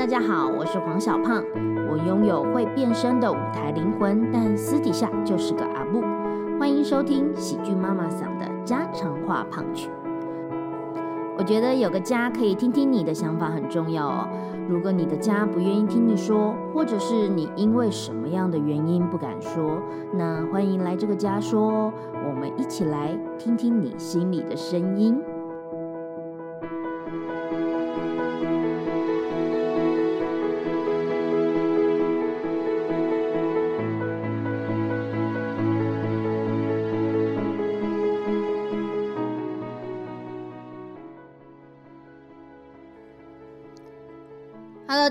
[0.00, 1.44] 大家好，我是黄小胖。
[1.90, 6.00] 我拥有会变身的舞台灵魂，但私底下就是个阿布。
[6.58, 9.90] 欢迎收听喜剧妈妈桑的家常话胖曲。
[11.36, 14.26] 我觉得有个家可以听听你的想法很重要哦。
[14.70, 19.82] 如果你的家不愿意听你说，或者是你因为什么样的原因不敢说，
[20.14, 21.92] 那欢迎来这个家说。
[22.26, 25.20] 我们一起来听听你心里的声音。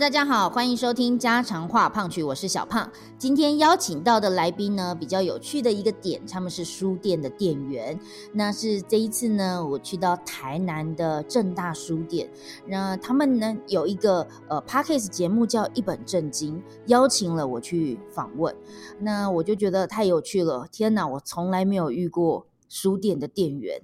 [0.09, 2.91] 大家好，欢迎收听家常话胖曲，我是小胖。
[3.19, 7.95] 今天邀请到的来宾呢，比较有趣的一个点，他们是书店的店员。
[8.33, 12.27] 那是这一次呢，我去到台南的正大书店，
[12.65, 18.55] 那他们呢有一个呃 Podcast 节目叫一本正经，邀请了我去访问。
[18.99, 23.79] 那我就觉得太有趣了，天哪，我从来没有遇过书店的店员，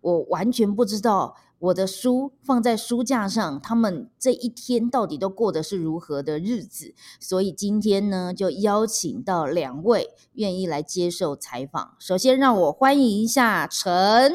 [0.00, 1.36] 我完全不知道。
[1.60, 6.94] 我的书放在书架上，他们这一天到底都过的是如何的日子？
[7.20, 11.94] 所以今天呢，就邀请到两位愿意来接受采访。
[11.98, 14.32] 首先，让我欢迎一下陈。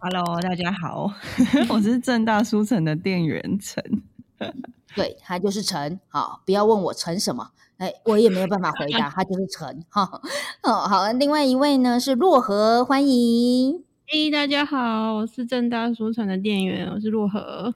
[0.00, 1.12] Hello，大家好，
[1.70, 4.02] 我是正大书城的店员陈。
[4.96, 9.84] 对他就是陈，好，不要问我陈什么，哎，我也没有办法回答，他就是陈。
[9.88, 10.20] 哈，
[10.64, 13.84] 哦，好，另外一位呢是洛河，欢迎。
[14.14, 17.74] 嘿，大家好，我是正大书城的店员，我是洛河。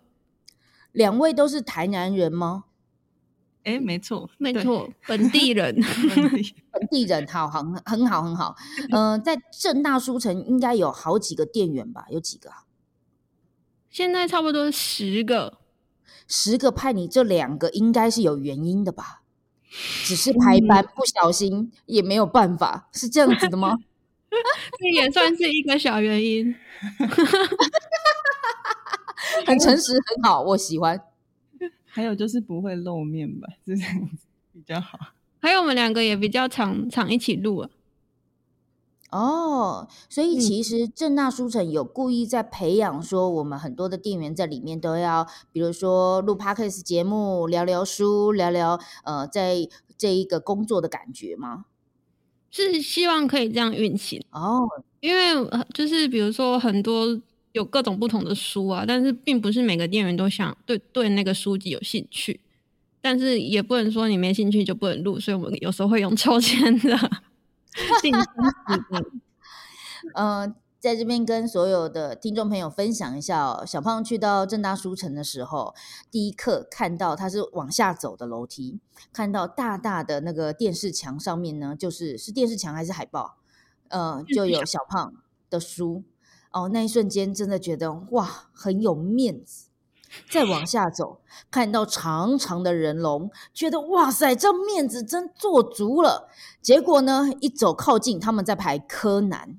[0.92, 2.65] 两位都是台南人吗？
[3.65, 5.75] 哎，没错，没错，本地人
[6.70, 8.55] 本地人，好，很很好，很好。
[8.91, 12.05] 嗯， 在正大书城应该有好几个店员吧？
[12.11, 12.51] 有几个？
[13.89, 15.61] 现在差不多十个，
[16.29, 19.23] 十个派你这两个，应该是有原因的吧？
[20.05, 23.79] 只是排班不小心，也没有办法，是这样子的吗？
[24.79, 26.55] 这也算是一个小原因，
[29.47, 31.01] 很诚实，很好，我喜欢。
[31.87, 34.98] 还有就是不会露面吧，这样子比较好。
[35.41, 37.70] 还有我们两个也比较常常一起录啊。
[39.11, 51.67] 哦，所以其实正大书城有故意在培养，说我们很多的店员在里面都要，比如说录 podcast 节目，聊聊书，聊聊呃，在这一个工作的感觉吗？
[52.51, 54.67] 是希望可以这样运行哦，
[55.01, 55.34] 因为
[55.74, 57.20] 就是比如说很多
[57.52, 62.40] 有各种不同的书啊，但是并不是每个店员都想对对那个书籍有兴趣，
[63.01, 67.11] 但是也不能说你没兴趣就不能录，所以我们有时候会用抽签的。
[70.14, 70.55] 嗯。
[70.79, 75.75] 在这边跟所有的听众朋友分享一下哦，小胖去到正大书城的时候，
[76.11, 78.81] 第一课看到他是往下走的楼梯，
[79.13, 83.39] 看到大大的那个电视墙上面呢，就是是电视墙还是海报，
[83.89, 85.15] 呃，就有小胖
[85.51, 86.05] 的书
[86.53, 86.69] 哦。
[86.73, 89.67] 那一瞬间真的觉得哇，很有面子。
[90.31, 91.20] 再往下走，
[91.51, 96.31] 看到长长的人龙，觉得哇塞，这面子真做足了。
[96.63, 99.59] 结果呢，一走靠近，他们在排柯南。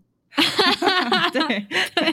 [1.33, 1.41] 对
[1.95, 2.05] 对，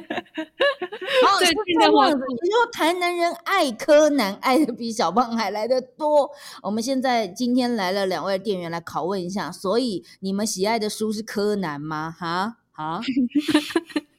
[1.23, 6.31] 好，最近的样子，你说台南人爱柯南，爱的比小胖还来的多。
[6.63, 12.15] 我们现在今天来了两位店员来拷问一下，所以你们喜爱的书是柯南吗？
[12.19, 13.01] 哈，好，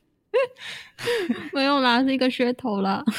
[1.52, 3.04] 没有啦，是一个噱头啦。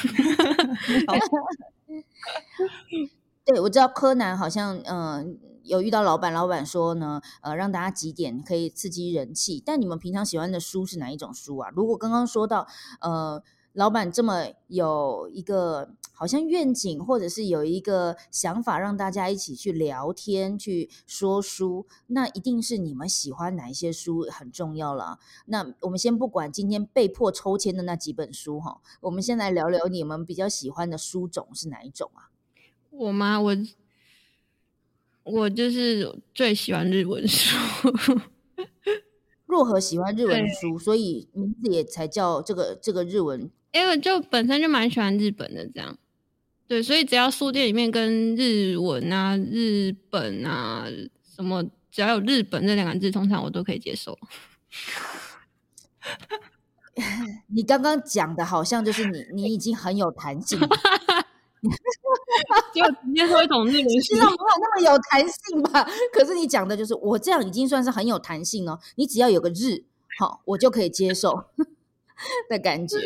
[3.45, 5.39] 对，我知道柯南好像，嗯。
[5.67, 9.63] 有遇到老板，老板说呢，呃，让大家几点可以刺激人气。
[9.65, 11.71] 但你们平常喜欢的书是哪一种书啊？
[11.75, 12.67] 如果刚刚说到，
[13.01, 25.19] 呃，老板这么有一个好像愿景，或者是有一个想法，让大家一起去聊天、去说书，那一定是你们喜欢哪一些书很重要了。
[25.47, 32.31] 那我们先不管今天被迫抽签的那几本书哈，我们先来聊聊你们比较喜欢的书种是哪一种啊？
[32.91, 33.41] 我吗？
[33.41, 33.57] 我。
[35.27, 37.57] 我就是最喜欢日文书，
[39.47, 43.51] 若何喜欢日文书，所以名字也才叫这个这个日文。
[43.73, 45.99] 因为就本身就蛮喜欢日本的，这样
[46.69, 50.87] 对，所以只要书店里面跟日文啊、日本啊
[51.35, 54.17] 什么，只要有日本这两个字，通常我都可以接受。
[57.49, 60.59] 你刚刚讲的好像就是你，你已经很有弹性。
[62.75, 65.87] 就直接说一种日文，知道没有那么有弹性吧？
[66.13, 68.79] 可是你讲的就是我这样已经算是很有弹性哦。
[68.97, 69.85] 你只要有个日，
[70.19, 71.45] 好，我就可以接受
[72.49, 72.97] 的感觉。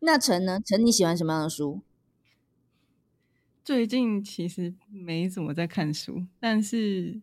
[0.00, 0.60] 那陈呢？
[0.64, 1.80] 陈你喜欢什么样的书？
[3.64, 7.22] 最近其实没怎么在看书，但是，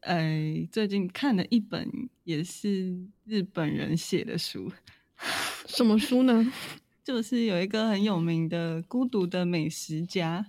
[0.00, 1.90] 呃，最近看了一本
[2.24, 2.96] 也是
[3.26, 4.72] 日本人写的书，
[5.66, 6.50] 什么书呢？
[7.04, 10.46] 就是有一个很有名的《孤独的美食家》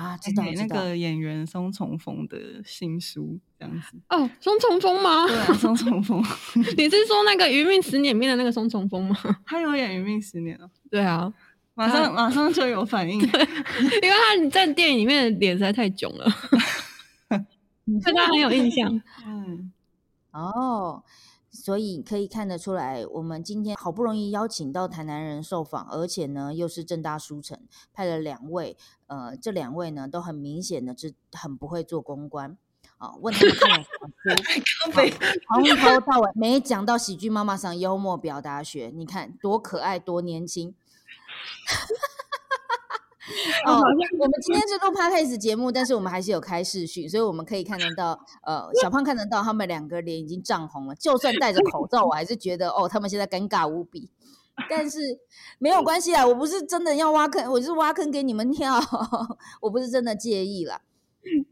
[0.00, 3.98] 啊，知道那个演员松重峰的新书这样子。
[4.08, 5.26] 哦，松重峰吗？
[5.28, 6.24] 对，松重丰。
[6.76, 9.16] 你是说那个《余命十年》里面的那个松重峰吗？
[9.44, 10.70] 他有演《余命十年》哦。
[10.90, 11.32] 对啊。
[11.74, 16.26] 马上马上就有反应，因为他在电影里面的脸实在太囧了，
[17.30, 19.00] 对他很有印象。
[19.24, 19.72] 嗯，
[20.32, 21.02] 哦，
[21.70, 27.56] 所以可以看得出来，我们今天好不容易邀请到台南人受访，而且呢又是正大书城
[27.92, 28.76] 派了两位，
[29.06, 32.58] 呃，这两位呢都很明显的是很不会做公关
[32.98, 33.14] 啊。
[33.20, 34.10] 问他们看了什么
[34.64, 34.90] 书，
[35.62, 40.74] 从头到尾没讲到喜剧妈妈上幽默表达学，你看多可爱，多年轻。
[43.66, 43.80] 哦，
[44.18, 50.94] 我们今天是录 podcast 节目，但是我们还是有开视讯，所以我们可以看得到，呃，小胖看得到他们两个脸已经涨红了。
[50.94, 54.10] 就算戴着口罩，我还是觉得哦，他们现在尴尬无比。
[54.68, 54.98] 但是
[55.58, 58.78] 没有关系啊，我不是真的要挖坑，我是挖坑给你们跳，
[59.62, 60.82] 我不是真的介意啦。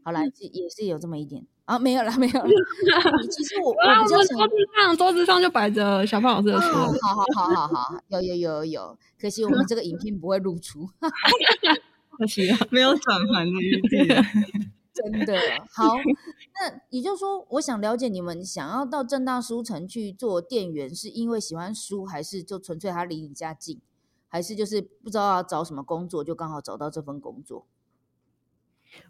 [0.03, 0.21] 好啦，
[0.51, 1.45] 也是有这么一点。
[1.69, 2.49] 啊，没有了，没有了。
[3.29, 6.73] 其实我我比较想，桌子上桌子上就摆着小胖老师的书。
[6.73, 6.87] 好
[7.35, 10.89] 好好好好，有有有有，可惜我们这个影片不会露出
[12.17, 14.07] 可惜啊，没有转盘的余地。
[14.91, 15.37] 真的
[15.71, 15.93] 好，
[16.59, 23.79] 那也就是说，我想了解你们想要到正大书城去做店员，是因为喜欢书，还是就纯粹他离你家近，
[24.27, 27.67] 还是就是不知道要找什么工作，就刚好找到这份工作？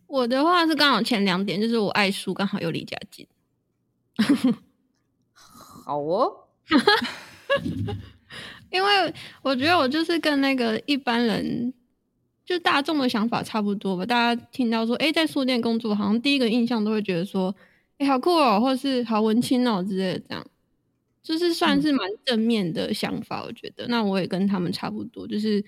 [0.08, 3.28] 我的话是刚好前两点，就是我爱书，刚好又离家近。
[5.86, 6.32] 好哦，
[8.72, 11.74] 因为我觉得我就是跟那个一般人，
[12.46, 14.06] 就大众的想法差不多吧。
[14.06, 17.56] 大家听到说，哎，在书店工作，好像第一个印象都会觉得说，
[18.00, 20.46] 哎，好酷哦，或是好文青哦之类的，这样，
[21.24, 23.44] 就是算是蛮正面的想法。
[23.44, 25.64] 我觉得，那我也跟他们差不多，就是。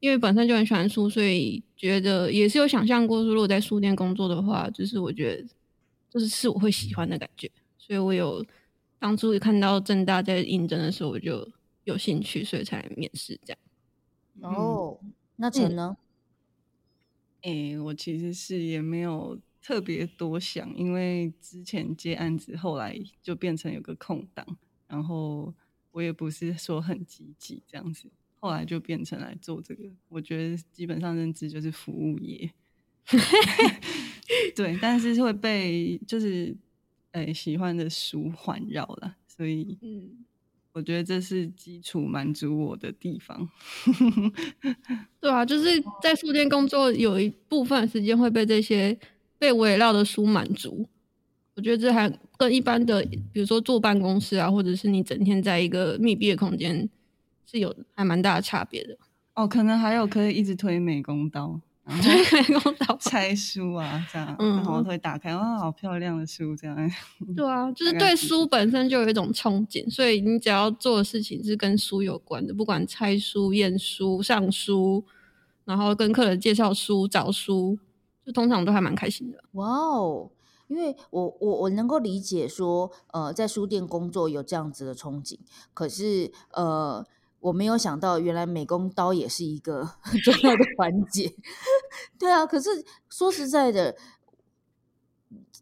[0.00, 5.48] 因为本身就很喜欢书，所以觉得也是有想象过说，如果在书店工作的话，就是我觉得
[6.10, 7.50] 就是是我会喜欢的感觉。
[7.76, 8.44] 所以我有
[8.98, 11.48] 当初看到正大在应征的时候，我就
[11.84, 14.52] 有兴趣，所以才来面试这样。
[14.52, 15.00] 哦，
[15.36, 15.96] 那陈呢？
[17.42, 24.46] 哎，我其实是也没有特别多想，因为之前接案子，后来就变成有个空档，
[24.86, 25.54] 然后
[25.92, 28.08] 我也不是说很积极这样子。
[28.40, 32.50] 后来就变成来做这个，我觉得基本上认知就是服务业，
[34.54, 36.56] 对，但是会被就是
[37.12, 40.24] 诶喜欢的书环绕了，所以嗯，
[40.72, 43.48] 我觉得这是基础满足我的地方。
[45.20, 48.96] 对啊，就是在书店工作，有一部分时间会被这些
[49.38, 50.88] 被围绕的书满足。
[51.56, 53.02] 我觉得这还跟一般的，
[53.32, 56.88] 比如说坐办公室啊，或者是你整天在一个密闭的空间。
[57.50, 58.98] 是有还蛮大的差别的
[59.34, 61.58] 哦，可能还有可以一直推美工刀，
[62.02, 66.76] 推美工刀拆书啊，这样，然后会打开，哇，好漂亮的书，这样。
[67.34, 75.04] 对啊，就是对书本身就有一种憧憬，所以你只要做的事情是跟书有关的，不管拆书、验书、上书，
[75.64, 77.78] 然后跟客人介绍书、找书，
[78.26, 79.38] 就通常都还蛮开心的。
[79.52, 80.30] 哇哦，
[80.66, 85.38] 因为我我我能够理解说，呃，在书店工作有这样子的憧憬，
[85.72, 87.06] 可是呃。
[87.40, 91.34] 我没有想到，原来美工刀也是一个很重要的 环节。
[92.18, 93.96] 对啊，可是说实在的，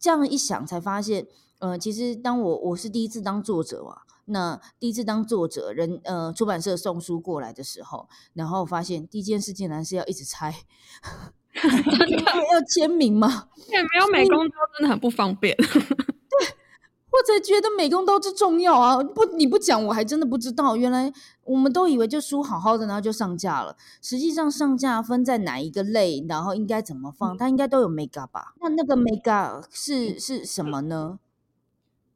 [0.01, 1.27] 这样一想才发现，
[1.59, 10.55] 呃，其实当我我是第一次当作者嘛，那第一次当作者，人呃出版社送书过来的时候，然后发现第一件事竟然是要一直拆，
[11.55, 13.49] 要签名吗？
[13.69, 15.57] 对，没有美工刀真的很不方便。
[17.17, 19.03] 我才觉得美工刀之重要啊！
[19.03, 20.77] 不，你不讲，我还真的不知道。
[20.77, 21.11] 原来
[21.45, 23.75] 我们都以为就书好好的，然后就上架了。
[24.03, 28.55] 实际上上架分在哪一个类，然后应该怎么放，它应该都有 mega 吧？
[28.61, 31.19] 那那个 mega 是是什么呢？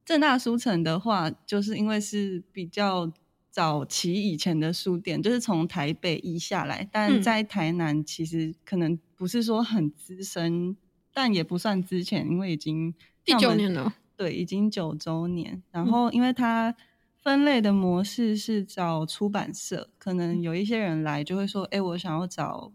[0.04, 3.10] 正大书城的话，就是因为是比较
[3.50, 10.76] 早期以前的书店，就是从台北移下来，但在台南其实可能不是说很资深，
[11.14, 13.94] 但也不算之前，因为已经第九年了。
[14.20, 15.62] 对，已经九周年。
[15.70, 16.76] 然后，因为它
[17.22, 22.70] 分类的模式是找出版社，可能有一些人来就会说：“哎，我想要找，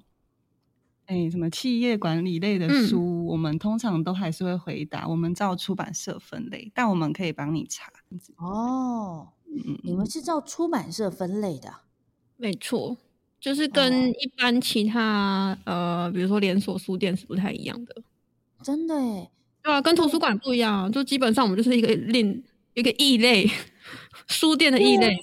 [1.06, 7.92] 哎，什么企业管理类的书。”我们通常都还是会回答：“我们照出版社分类，但我们可以帮你查。”
[8.38, 9.28] 哦，
[9.84, 11.72] 你们是照出版社分类的？
[12.38, 12.98] 没错，
[13.40, 18.02] 就是跟一般其他呃，比如说连锁书店是不太一样的。
[18.64, 19.30] 真的哎，
[19.66, 22.44] 对啊，跟图书馆不一样，就基本上我们就是一个另
[22.76, 23.50] 一个异类，
[24.28, 25.18] 书店的异类。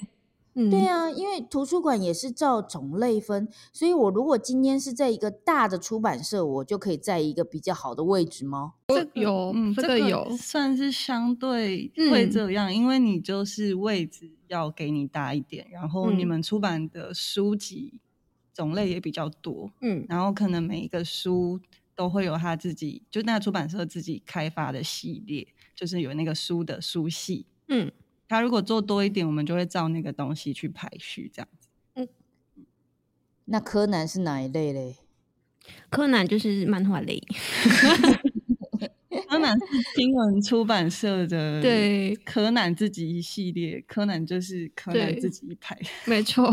[0.55, 8.73] 嗯，对啊，因为图书馆也是照种类分，所以我如果今天是在一个大的出版社，我就可以在一个比较好的位置吗？
[8.89, 17.93] 这有，嗯，这个有，算是相对会这样，因为你就是位置要给你大一点，然后你们出版的书籍
[18.53, 21.59] 种类也比较多，嗯，然后可能每一个书
[21.95, 27.91] 都会有他自己，就那个出版社自己开发的系列，就是有那个书的书系，嗯。
[28.25, 31.67] 他如果做多一点，我们就会照那个东西去排序，这样子。
[31.93, 32.07] 嗯，
[33.45, 34.95] 那柯南是哪一类嘞？
[35.91, 37.21] 柯南就是漫画类。
[39.29, 46.51] 柯南是新闻出版社的， 对，柯南自己一系列，柯南就是柯南自己一排， 没错，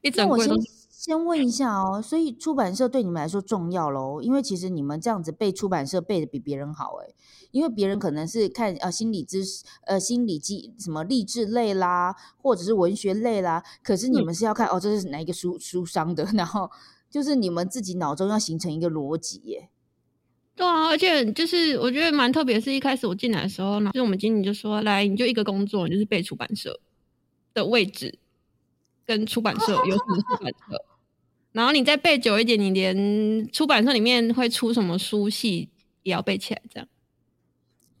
[0.00, 0.81] 一整柜都是。
[1.02, 4.22] 先问一下哦，所以出版社对你们来说重要喽？
[4.22, 7.12] 因为其实你们这样子背出版社背的比别人好诶，
[7.50, 16.70] 因为别人可能是看呃心理知识呃心理记什么励志类啦，或者是文学类啦，可是你们是要看哦这是哪一个书书商的， 然后
[17.10, 19.70] 就是你们自己脑中要形成一个逻辑耶。
[20.54, 26.78] 对啊，而且就是我觉得蛮特别，是一开始我进来的时候呢，就我们经理就说来你就一个工作，你就是背出版社
[27.52, 28.20] 的位置
[29.04, 30.84] 跟出版社有什么出版社。
[31.52, 35.70] 然后你再背久一点，你连出版社里面会出什么书系
[36.02, 36.62] 也要背起来。
[36.68, 36.88] 这样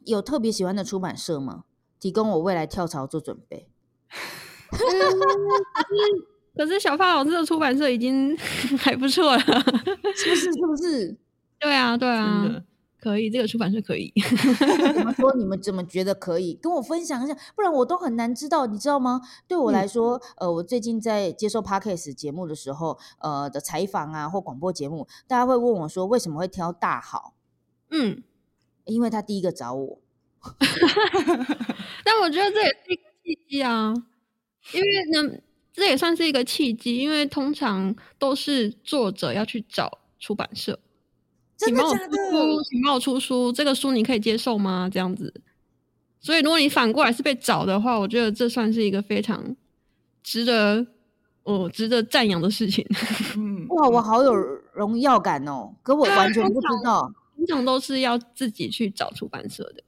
[0.04, 1.64] 有特别喜欢的出版社吗？
[2.00, 3.68] 提供我未来跳槽做准备。
[6.56, 8.36] 可是小发老师的出版社已经
[8.76, 9.40] 还不错了，
[10.16, 10.52] 是不是？
[10.52, 11.16] 是不是？
[11.60, 12.62] 对啊，对啊。
[13.02, 14.12] 可以，这个出版社可以。
[14.94, 15.34] 怎么说？
[15.34, 16.54] 你们怎么觉得可以？
[16.62, 19.20] 跟我分享一下，不然我都很难知道，你知道吗？
[19.48, 27.34] 对我来说，呃，我最近在接受 podcast 节目的时候，呃的采访啊，或广播节目，大家会问我说，为什么会挑大好？
[27.90, 28.22] 嗯，
[28.84, 29.98] 因为他第一个找我。
[32.04, 33.92] 但我觉得这也是一个契机啊，
[34.72, 35.40] 因为呢，
[35.72, 40.78] 这也算是一个契机，因为通常都是作者要去找出版社。
[41.56, 43.52] 请帮我出书，请帮我出书。
[43.52, 44.88] 这个书你可以接受吗？
[44.92, 45.32] 这样子。
[46.20, 49.56] 所以，如果你反过来是被找的话，我觉得这算是一个非常
[50.22, 50.86] 值得
[51.42, 52.86] 哦，值得赞扬的事情。
[53.36, 54.32] 嗯，哇，我好有
[54.72, 55.74] 荣耀感哦！
[55.82, 59.82] 可我完全不知道，通常都是要自己去找出版社的。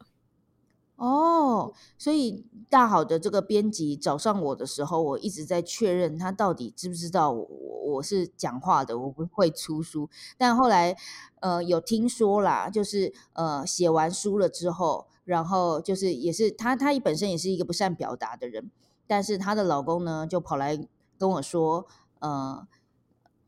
[0.97, 7.49] 哦，所以大好的这个编辑找上我的时候，我一直在确认他到底知不知道我
[7.85, 10.09] 我是讲话的，我不会出书。
[10.39, 10.97] 但后来
[11.41, 18.71] 呃有听说啦，就是呃写完书了之后，然后就是也是他他本身也是一个不善表达的人，
[19.09, 20.79] 但是她的老公呢就跑来
[21.19, 21.87] 跟我说，
[22.21, 22.67] 呃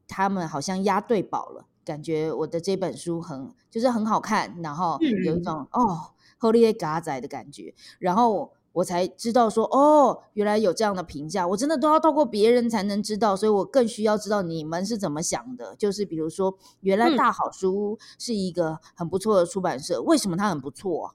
[0.09, 6.11] 他们好像押对宝了，感觉我的这本书很就是很好看，然后有一种哦。
[6.41, 15.75] Holy 嘎仔的感觉，然后我才知道说，哦，原来有这样的评价，我真的都要透过别人才能知道，所以我更需要知道你们是怎么想的。
[15.77, 21.15] 就是比如说，原来大好书是一个很不错的出版社，为什么它很不错？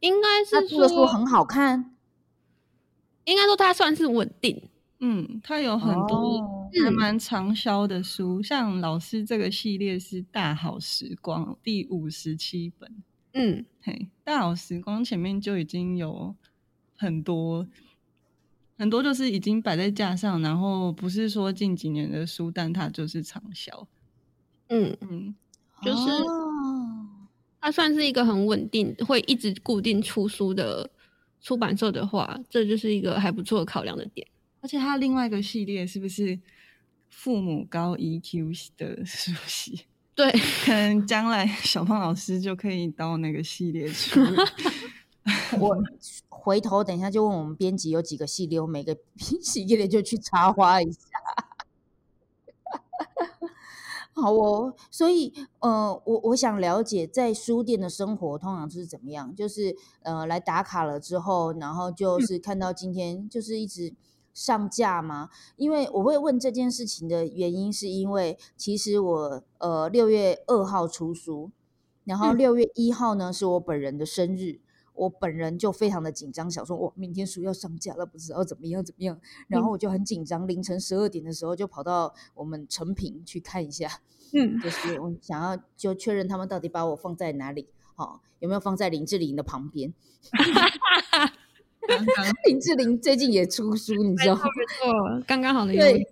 [0.00, 1.96] 应该是说书很好看，
[3.24, 4.68] 应该说它算是稳定。
[5.00, 13.02] 嗯，它有很多还蛮畅销的书，像老师这个系列是大好时光第五十七本。
[13.32, 16.34] 嗯，嘿，大好时光前面就已经有
[16.96, 17.66] 很多
[18.78, 23.86] 很多，就是已经摆在架上，然后不是说近几年的书，但它就是畅销。
[24.68, 25.34] 嗯嗯，
[25.82, 26.08] 就是
[27.60, 30.90] 它算是一个很稳定，会一直固定出书的
[31.42, 34.26] 出版社的话，这就是一个还不错的考量的点。
[34.62, 36.40] 而且它另外一个系列是不是
[37.10, 39.84] 父母高 EQ 的书系？
[40.14, 40.30] 对，
[40.64, 44.20] 可能将来小胖老师就可以到那个系列去。
[45.58, 45.76] 我
[46.28, 50.98] 回头等一下就问我们编辑有几个系列，我每个 系列就去插花一下。
[54.14, 63.92] 好哦，所以呃，我我想了解在书店的生活通常是怎么样，就是呃来打卡了之后，然后就是看到今天就是一直。
[64.34, 65.30] 上架吗？
[65.56, 71.52] 因为我会问这件事情的原因，是因为其实我呃六月二号出书，
[72.04, 74.58] 然后六月一号呢是我本人的生日，
[74.94, 84.00] 我本人就非常的紧张，想说哇明天书要上架了，不知道怎么样怎么样，然后我就很紧张，凌晨十二点的时候就跑到我们成品去看一下，
[84.32, 89.94] 嗯， 就是我想要就确认他们到底把我放在哪里，好有没有放在林志玲的旁边。
[92.46, 94.34] 林志玲最近也出书，你知道？
[94.34, 95.72] 没错，刚刚好的。
[95.72, 96.06] 对，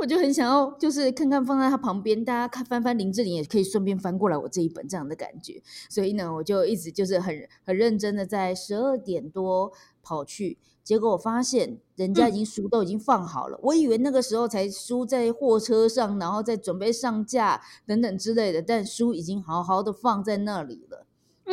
[0.00, 5.62] 我就很想要，就是看看放在他旁边，大家看翻翻林志玲，也可以顺便翻过来我这一本这样的感觉。
[5.88, 21.06] 所以呢，我就一直就是很很认真的在十二点多跑去，结果我发现人家已经书都已经放好了，我以为那个时候才书在货车上，然后再准备上架等等之类的，但书已经好好的放在那里了。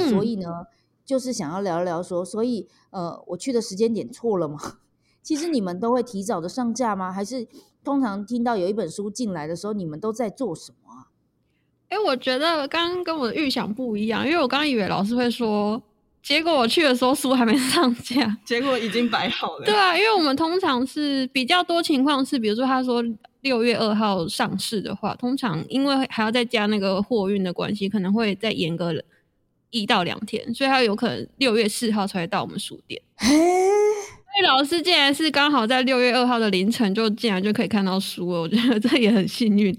[0.09, 0.67] 所以呢，
[1.07, 4.59] 就是想要聊聊说，所以呃，我去的时间点错了吗？
[5.23, 7.11] 其实你们都会提早的上架吗？
[7.11, 7.47] 还是
[7.83, 11.07] 通常听到有一本书进来的时候，你们都在做什么啊？
[11.87, 15.81] 哎，我觉得刚刚跟我的预想不一样，因为我刚刚以为老师会说，
[16.21, 19.65] 结果我去的时候书还没 上架，结果已经摆好了。
[19.65, 23.01] 对啊，因为我们通常是比较多情况是，比如说他说
[23.41, 29.01] 六月二号上市的话，通常因为还要再加那个货运的关系，可能会再延个
[29.71, 33.01] 一到两天，所以他有可能六月四号才会到我们书店。
[34.43, 39.75] 老师竟然是刚好在六月二号的凌晨就竟然就可以看到书了，我觉得这也很幸运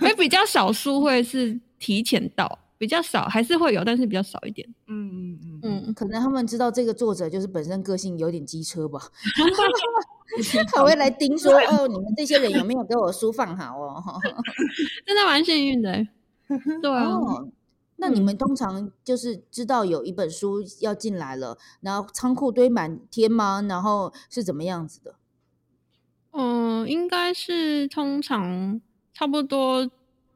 [0.00, 4.68] 因为比较少书会是提前到，比较少还是会有，但是比较少一点。
[4.88, 8.98] 嗯嗯嗯嗯，可能他们知道这个作者就是本身个性有点机车吧，
[10.74, 14.02] 他会来盯说哦，你们这些人有没有给我书放好哦？
[15.06, 15.92] 真的蛮幸运的，
[16.82, 17.06] 对啊。
[18.00, 23.60] 那你们通常就是知道有一本书要进来了，然后仓库堆满天吗？
[23.68, 25.16] 然后是怎么样子的？
[26.30, 28.80] 嗯，应该是通常
[29.12, 29.90] 差不多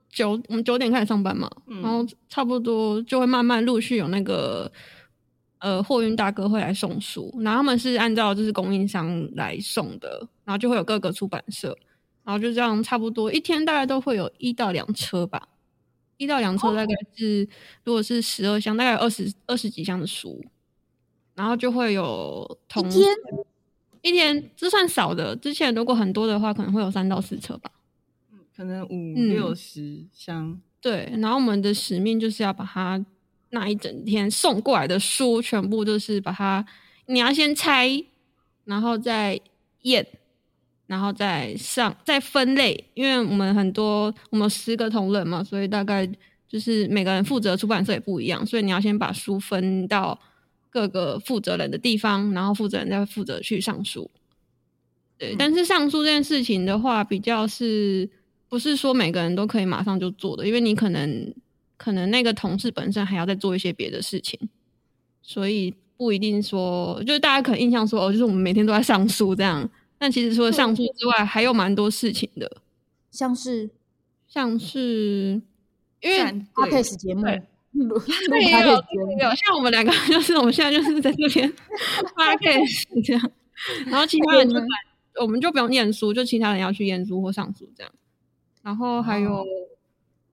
[0.08, 4.70] 九我们九点开始上班嘛，然后差不多就会慢慢陆续有那个
[5.60, 11.76] 呃货运大哥会来送书，然后他们是按照就是供应商来送的，然后就会有各个出版社，
[12.24, 15.48] 然后就这样差不多一天大概都会有一到两车吧。
[16.16, 17.48] 一到两册大概是，
[17.84, 20.44] 如果是十二箱，大概二十二十几箱的书，
[21.34, 23.14] 然后就会有一天
[24.02, 25.34] 一天这算少的。
[25.36, 27.70] 之前如果很多的话，可能会有三到四册吧，
[28.32, 30.60] 嗯，可能五六十箱。
[30.80, 33.04] 对，然后我们的使命就是要把它
[33.50, 36.64] 那一整天送过来的书，全部都是把它，
[37.06, 38.04] 你要先拆，
[38.64, 39.40] 然后再
[39.82, 40.06] 验。
[40.86, 46.06] 然后再上再分类，因为我们很多我们十个同仁嘛，所以大概
[46.46, 50.18] 就是每个人负责出版社也不一样，所以你要先把书分到
[50.68, 54.10] 各个负责人的地方，然后负责人再负责去上书。
[55.16, 58.10] 对，但是上书这件事情的话，比较是
[58.48, 61.34] 不是说每个人都可以马上就做的，因为你可能
[61.78, 64.38] 可能那个同事本身还要再做一些别的事情，
[65.22, 69.68] 所以不一定说就是大家可能印象说哦，就是我们每天都在上书这样。
[70.02, 72.56] 但其实除了上书之外，还有蛮多事情的，
[73.12, 73.70] 像是
[74.26, 75.40] 像是
[76.00, 76.18] 因为
[76.52, 77.40] podcast 节目，对，
[78.66, 81.48] 有有像我们两个，就是我们现在就是在这边
[82.18, 83.30] podcast 这样，
[83.86, 84.56] 然后其他人就
[85.22, 87.92] 我们就不用念书，就其他人要去验书或上书这样。
[88.60, 89.46] 然后还有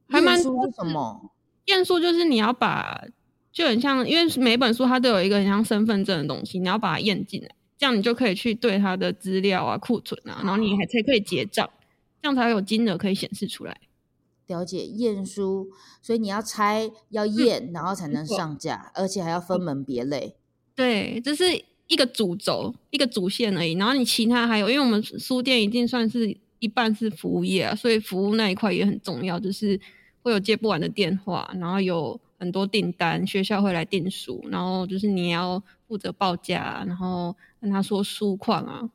[0.07, 1.29] 还蛮多什么
[1.65, 3.03] 验书，就是你要把
[3.51, 7.49] 就很像，因为每本书它都有一个很像身份证的东西，你要把它验进来。
[7.79, 11.67] 这样你就可以去对他的资料啊、库存啊，然后你还才可以结账，
[12.21, 13.79] 这样才有金额可以显示出来。
[14.47, 15.69] 了解验书，
[16.01, 20.35] 所以你要拆、要验，然后才能上架，而且还要分门别类。
[20.75, 21.45] 对，这是
[21.87, 23.75] 一个主轴、一个主线而已。
[23.75, 29.79] 然后你其他还有，因为我们书店已经算是一半是服务业啊，所以服务那一块也很重要，就是
[30.21, 37.35] 会有接不完的电话，然后有很多订单，学校会来订书，然后就是你要负责报价，然后。
[37.61, 38.89] 跟他说书况啊，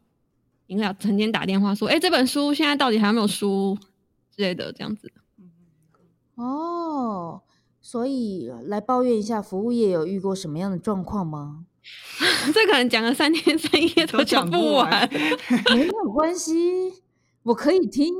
[0.69, 3.77] 应该要成天打电话说，哎，这本书现在到底还有没有书
[4.35, 5.13] 之类的，这样子。
[6.37, 7.43] 哦，
[7.83, 11.67] 所以来抱怨一下，服务业有遇过什么样的状况吗？
[12.55, 15.11] 这可能讲了三天三夜都讲不完，
[15.77, 16.55] 没有关系，
[17.43, 18.15] 我可以听，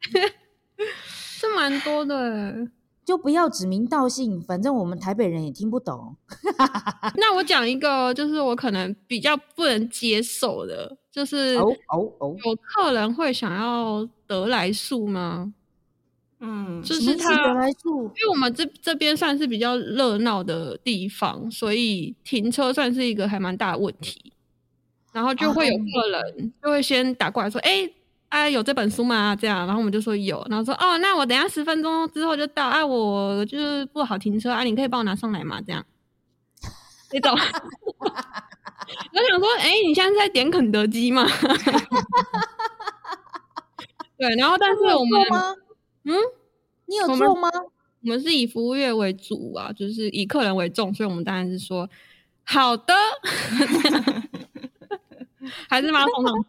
[1.04, 2.70] 是蛮多的。
[3.06, 6.16] 就不要指名道姓，反正我们台北人也听不懂。
[7.14, 11.64] 那我讲一个，就是我可能比较不能接受的，就是哦
[11.94, 15.54] 哦哦，有客人会想要得来速吗？
[16.40, 24.32] 嗯，就是他得来速，因为我们这这边算是比较热闹的地方，所以停车算是一个还蛮大的问题。
[25.12, 27.88] 然后就会有客人就会先打过来说：“哎。”
[28.28, 29.34] 啊，有这本书吗？
[29.36, 32.66] 这样，然后我们就说有，然后说哦，那我等下十分钟之后就到。
[32.66, 35.60] 啊，我就是不好停车啊，你可以帮我拿上来吗？
[35.64, 35.84] 这样，
[37.12, 37.32] 你懂？
[37.32, 37.38] 我
[39.28, 41.26] 想说，哎，你现在在点肯德基吗？
[44.18, 45.22] 对，然后但是我们，
[46.04, 46.14] 嗯，
[46.86, 47.48] 你有做吗？
[48.02, 51.88] 我们是以服务业为主啊，就是以客人为重，所以我们当然是说
[52.44, 52.94] 好的，
[55.68, 56.44] 还是马桶桶。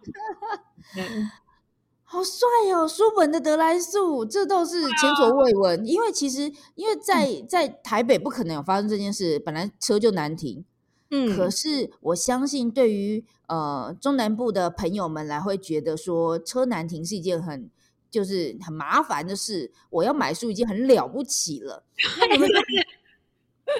[2.09, 2.87] 好帅哦！
[2.87, 5.85] 书本的得来速，这倒是前所未闻。
[5.85, 10.63] 因为其实，因为在在台北不可能有发生这件事，本来车就难停。
[11.11, 17.69] 嗯，可是我相信，对于呃中南部的朋友们来，会觉得说车难停是一件很
[18.09, 19.69] 就是很麻烦的事。
[19.89, 21.83] 我要买书已经很了不起了，
[22.21, 22.49] 那你们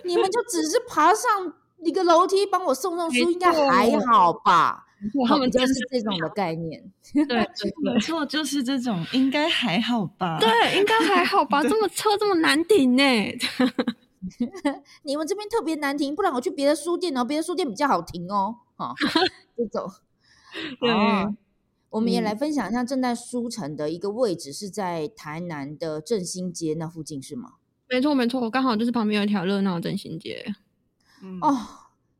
[0.04, 4.84] 你们就只是爬上一个楼梯帮我送送书，应该还好吧？
[5.28, 6.84] 他们就是这种的概念，
[7.28, 7.48] 对，
[7.84, 10.40] 没错，就是这种，应该还好吧？
[10.40, 11.62] 对，应该还好吧？
[11.64, 13.04] 这么车这么难停呢？
[15.04, 18.56] 你们这边特别难停，不然我去别的书店哦，别的书店比较好停哦。
[18.76, 18.94] 哈，
[19.56, 19.90] 这种。
[20.80, 20.90] 对，
[21.92, 27.54] 我们也来分享一下正在书城的一个位置是在台南的振兴街那附近，是吗？
[27.88, 30.44] 没错，没错，我刚好就是旁边有一条热闹振兴街。
[31.22, 31.56] 嗯哦。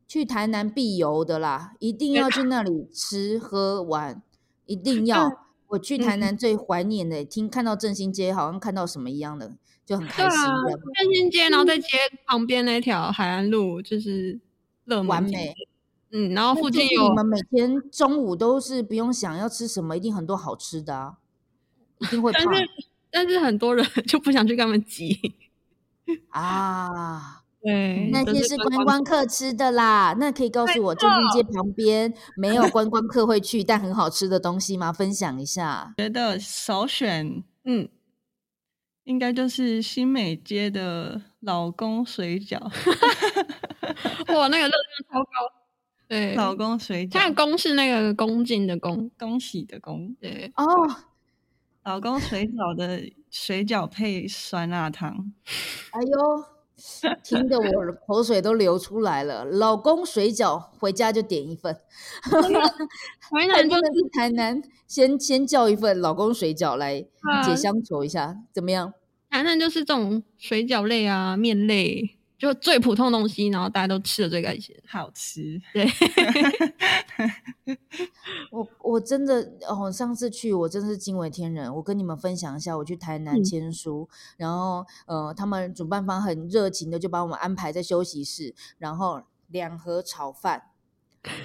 [0.08, 4.22] 去台南必游的啦，一定要去那里吃喝玩，
[4.66, 5.48] 一定 要。
[5.70, 9.52] 我去台南最怀念的，听看到振兴街，好像看到什么一样的，
[9.86, 10.40] 就很开心。
[10.96, 11.88] 振兴街，然后在街
[12.26, 14.40] 旁边那条海岸路，就是
[14.86, 15.54] 乐完美。
[16.12, 21.18] 嗯，然后附近有你们每天中午都是不用想要吃什么，一定很多好吃的啊，
[22.00, 22.46] 一定会胖。
[22.46, 22.70] 但是
[23.12, 25.20] 但是很多人 就不想去跟他们挤
[26.30, 27.37] 啊。
[27.60, 30.16] 对，那些是观光客吃的啦。
[30.20, 34.94] 那可以告诉我，正定街旁边没有观光客会去但很好吃的东西吗？
[34.94, 35.94] 分享一下。
[35.98, 37.90] 觉得首选，嗯，
[39.04, 42.60] 应该就是新美街的老公水饺。
[44.34, 45.30] 哇，那个热量超高。
[46.08, 47.20] 对，老公水饺。
[47.20, 50.16] 看公是那个恭敬的恭，恭喜的恭。
[50.22, 50.64] 对哦，
[51.84, 55.34] 老公水饺的水饺配酸辣汤。
[55.92, 56.57] 哎呦。
[57.24, 59.44] 听得我口水都流出来了。
[59.46, 61.76] 老公水饺回家就点一份，
[62.24, 67.06] 台南就是台南，先先叫一份老公水饺来
[67.44, 68.94] 解乡愁一下，怎么样？
[69.30, 72.17] 台南就是这种水饺类啊，面类。
[72.38, 75.60] 就最普通的东西，然后大家都吃的最开心，好吃。
[75.74, 75.88] 对，
[78.52, 81.74] 我我真的哦，上次去我真的是惊为天人。
[81.76, 90.70] 我跟你们分享一下，我去台南签书，然后呃，他们主办方很热情的就把我们安排在休息室，然后两盒炒饭，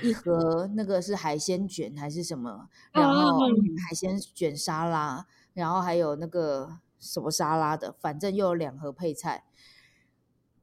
[0.02, 3.40] 一盒那个是海鲜卷还是什么，然后
[3.88, 9.44] 海鲜卷沙拉，然后还有那个什么沙拉的，反正又有两盒配菜。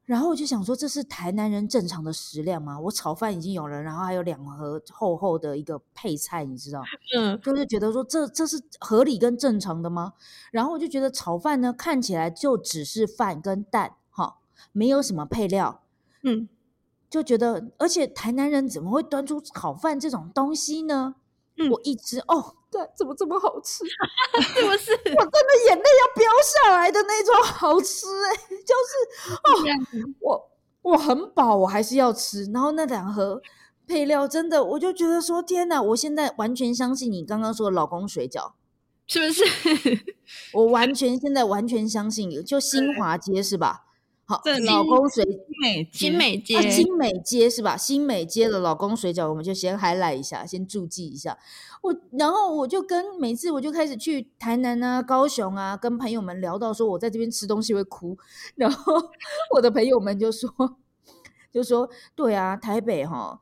[0.10, 2.80] 然后我就想说，这是台南人正常的食量吗？
[2.80, 6.82] 我炒饭已经有了，然后还有两盒厚厚的一个配菜，你知道？
[7.16, 10.14] 嗯，就是觉得说，这这是合理跟正常的吗？
[10.52, 14.38] 然后我就觉得炒饭呢，看起来就只是饭跟蛋，哈，
[14.72, 15.84] 没有什么配料，
[16.24, 16.50] 嗯，
[17.08, 21.14] 就觉得，而且台南人怎么会端出炒饭这种东西呢？
[21.70, 22.56] 我一直哦。
[22.72, 23.84] 对，怎么这么好吃？
[24.54, 24.92] 是不是？
[25.18, 30.50] 我真的眼泪要飙下来的那种好吃哎， 就是哦，我
[30.82, 32.46] 我很饱，我还是要吃。
[32.54, 33.42] 然后那两盒
[33.88, 35.82] 配料真的，我就觉得说天哪！
[35.82, 38.52] 我现在完全相信你刚刚说的老公水饺，
[39.08, 40.16] 是不是？
[40.54, 43.86] 我完全现在完全相信你，就新华街是吧？
[44.30, 45.26] 好，这老公水
[45.60, 47.76] 美新美街，新美街是吧？
[47.76, 51.36] 新美街的老公水饺，我们就先 highlight 一下，先注记一下。
[51.82, 58.20] 我然后我就跟每次我就开始去台南啊、高雄啊，跟朋友们聊到说我在这边吃东西会哭，
[58.54, 58.94] 然后
[59.56, 60.48] 我的朋友们就说
[61.52, 63.40] 就说对啊，台北哈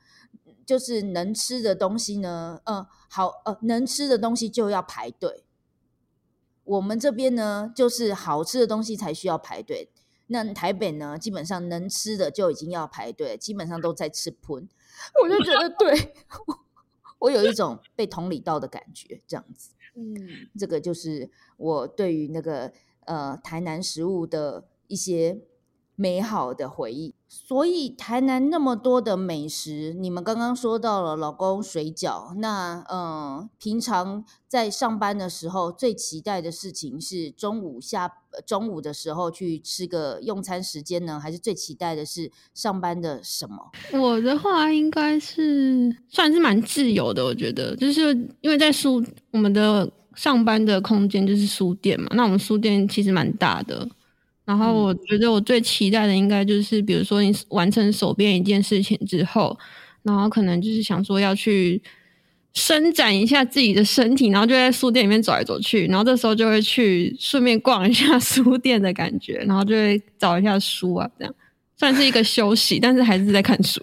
[0.65, 5.43] 就是能吃的东西呢，嗯，好呃，能吃的东西就要排队。
[6.63, 9.89] 我们这边呢，就是好吃的东西才需要排队。
[10.27, 14.67] 那台北呢，基本上能吃的就已经要排队，基本上都在吃喷。
[15.23, 16.13] 我就觉得，对
[17.19, 19.71] 我有一种被同理到的感觉，这样子。
[19.95, 22.71] 嗯，这个就是我对于那个
[23.05, 25.41] 呃台南食物的一些。
[25.99, 38.11] 美好的回忆，所以台南那么多的美食，你们刚刚说到了老公水饺，那嗯，平常在上班的时候最期待的事情是中午下
[38.45, 43.71] 中午的时候去吃个用餐时间呢，还是最期待的是上班的什么？
[43.99, 53.89] 我的话应该是算是蛮自由的，我觉得就是因为在书我们的上班的空间就是书店嘛，那我们书店其实蛮大的。
[54.47, 59.59] 然后我觉得我最期待的应该就是，比如说你完成手边一件事情之后，
[60.03, 61.81] 然后可能就是想说要去
[62.53, 71.35] 伸展一下自己的身体，然后就在书店里面走来走去，然后这时候就会去顺便逛一下 书店的感觉，然后就会找一下书啊，这样
[71.75, 73.81] 算是一个休息，但是还是在看书。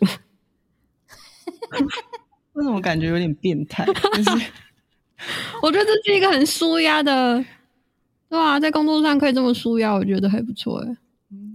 [2.54, 3.84] 为什么感觉有点变态？
[3.84, 4.30] 就是
[5.60, 7.44] 我觉得这是一个很舒压的，
[8.34, 10.96] 对啊，在工作上可以这么舒压，我觉得还不错哎。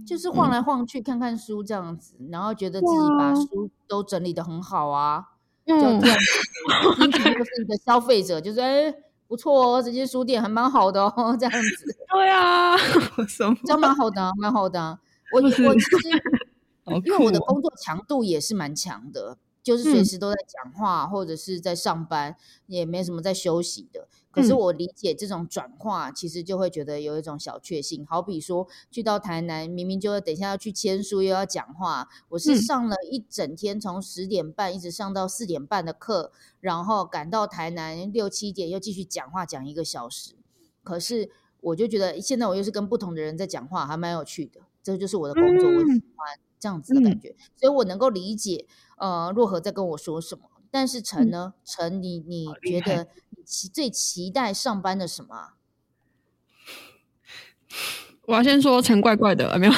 [0.06, 5.22] 就是晃来晃去看看书这样子，然后觉得自己把书都整理的很好啊，
[5.66, 6.18] 就这样，
[6.96, 8.94] 听起来就是一个消费者，就是哎
[9.28, 11.96] 不错哦，这些书店还蛮好的哦，这样子。
[12.14, 12.76] 对啊，
[13.64, 14.98] 这样蛮好的，蛮好的。
[15.34, 15.68] 我我其实
[17.04, 19.36] 因为我的工作强度也是蛮强的。
[19.62, 24.08] 就是随时都在讲话，或者是在上班，也没什么在休息的。
[24.30, 28.06] 可是我理解这种转化，其实就会觉得有一种小确幸。
[28.06, 40.34] 好比说，去到台南，明明就要等一下要去签书，又要讲话，我是上了一整天，从十点半一直上到四点半的课，然后赶到台南六七点又继续讲话讲一个小时。
[40.84, 41.28] 可是
[41.60, 44.60] 我就觉得现在我又是跟不同的人在讲话，还蛮有趣的。
[44.82, 48.66] 这就是我的工作，我喜欢这样子的感觉，所以我能够理解。
[48.96, 50.42] 呃，若何在跟我说什么？
[50.70, 51.54] 但是陈呢？
[51.64, 55.54] 陈，你你觉得你期最期待上班的什么？
[58.26, 59.72] 我要先说陈怪怪的，没有。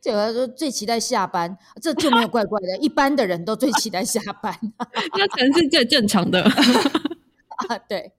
[0.00, 4.58] 这个说最期待下班，这就没有怪怪的，一般的人都最期待下班。
[5.18, 6.42] 那陈是最正常的
[7.68, 8.12] 啊，对。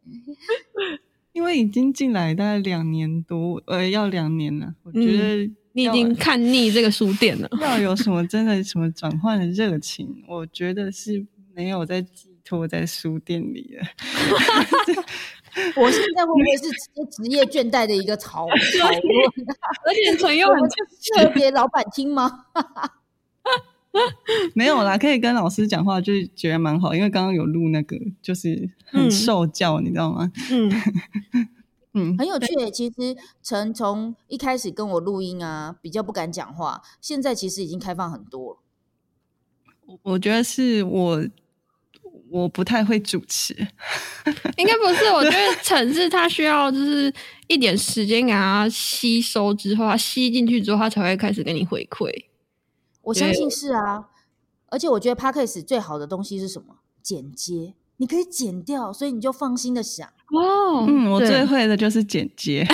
[1.37, 5.47] 因为已经进来大概两年多，呃，要两年了，我觉得。
[5.73, 7.47] 你已经看腻这个书店了。
[7.61, 11.23] 要有什么真的什么转换的热情，我觉得是
[11.53, 13.85] 没有在寄托在书店里的。
[15.79, 16.63] 我现在会不会是
[17.11, 18.47] 职业倦怠的一个潮
[18.79, 18.87] 潮？
[18.87, 22.45] 而且陈又很适合给老板听吗？
[24.55, 30.31] 没有啦，可以跟老师讲话，就是觉得蛮好，因为刚刚有录那个，就是很受教，你知道吗？
[30.51, 30.71] 嗯。
[31.93, 32.47] 嗯，很有趣。
[32.71, 38.59] 其实陈从一开始跟我录音啊，比较不敢讲话，现在其实已经开放很多了。
[39.87, 41.25] 我我觉得是我
[42.29, 43.55] 我不太会主持，
[44.57, 45.05] 应该不是。
[45.11, 47.11] 我觉得陈是他需要就是
[47.47, 52.11] 一点时间给他吸收之后，他吸进去之后，他才会开始给你回馈。
[53.07, 54.09] 我相信是啊，
[54.67, 56.77] 而且我觉得 Podcast 最好的东西是什么？
[57.01, 57.73] 剪接。
[57.99, 60.85] 你可以剪掉，所以你就放心的想哦。
[60.87, 62.63] 嗯，我最会的就是剪接，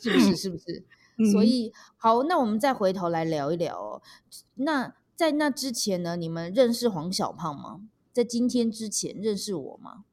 [0.00, 0.34] 是不是？
[0.36, 0.82] 是不是？
[1.30, 4.00] 所以好，那我们再回头来聊一聊哦。
[4.54, 7.82] 那在那之前呢，你们认识黄小胖吗？
[8.10, 10.04] 在今天之前认识我吗？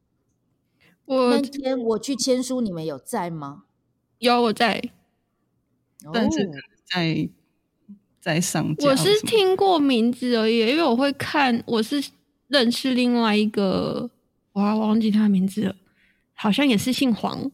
[1.06, 3.64] 我那天我去签书，你们有在吗？
[4.20, 4.92] 有，我在，
[6.14, 6.48] 但是
[6.86, 7.30] 在。
[8.24, 12.00] 在上我是听过名字而已，因为我会看，我是
[12.50, 14.12] 认识另外一个，
[14.54, 15.76] 我忘记他名字了，
[16.36, 17.50] 好像也是姓黄。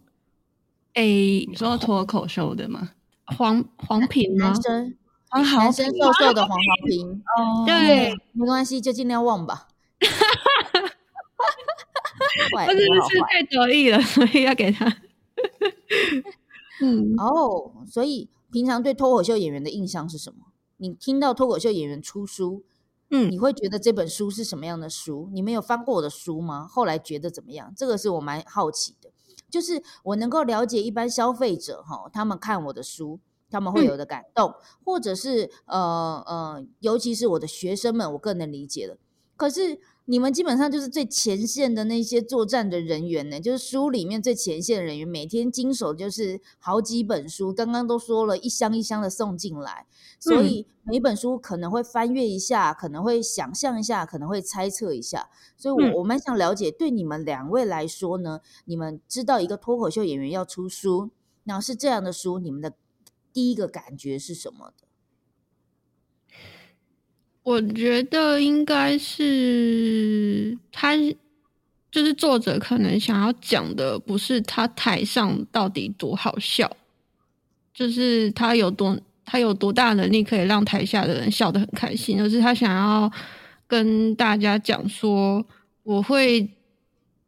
[0.94, 2.92] 哎，你说脱口秀的吗？
[3.28, 4.48] 黄黄平吗？
[4.48, 4.98] 男生，
[5.32, 7.24] 男生瘦瘦的黄黄平。
[7.38, 9.70] 哦，对，没关系，就尽量忘吧。
[12.52, 14.86] 我真的是太得意了，所以要给他。
[16.84, 20.48] 嗯，哦，所以平常对脱口秀演员的印象是什么？
[20.78, 22.64] 你听到脱口秀演员出书，
[23.10, 25.30] 嗯，你会觉得这本书是什么样的书？
[25.34, 26.68] 你们有翻过我的书吗？
[26.68, 27.74] 后来觉得怎么样？
[27.76, 29.12] 这个是我蛮好奇的，
[29.50, 38.98] 就是我能够了解一般消费者哈，他们看我的书，他们会有的感动，或者是呃呃，尤其是我的学生们，我更能理解了。
[39.36, 39.80] 可是。
[40.10, 47.54] 你们基本上就是最前线的那些作战的人员呢，就是书里面最前线的人员，每天经手就是好几本书。
[47.54, 49.86] 刚刚都说了一箱一箱的送进来，
[50.18, 55.30] 所以每本书可能会翻阅一下，可能会想象一下，可能会猜测一下。
[55.58, 61.10] 所以，我我蛮想了解，对你们两位来说呢，你们知道一个脱口秀演员要出书，
[61.44, 62.72] 那是这样的书，你们的
[63.34, 64.87] 第一个感觉是什么的？
[67.48, 70.94] 我觉得应该是他，
[71.90, 76.70] 就是作者可能想要讲的，不是他台上到底多好笑，
[77.74, 83.10] 就是他有多他有多大能力可以让台下的人笑得很开心，而是他想要
[83.66, 85.46] 跟大家讲说，
[85.84, 86.50] 我会